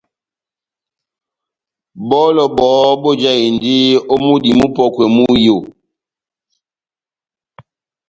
Bɔlɔ 2.09 2.43
bɔhɔ́ 2.57 2.91
bojahindi 3.01 3.75
ó 4.13 4.15
múdi 4.25 4.49
múpɔkwɛ 4.59 5.05
mú 5.15 5.23
iyó. 5.39 5.57